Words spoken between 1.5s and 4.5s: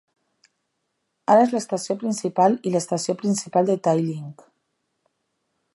l'estació principal i l'estació principal de Talyllyn.